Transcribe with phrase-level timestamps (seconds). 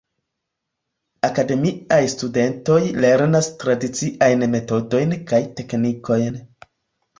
[1.27, 6.45] Akademiaj studentoj lernas tradiciajn metodojn kaj teknikojn.